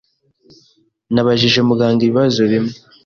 [1.13, 2.73] Nabajije muganga ibibazo bimwe.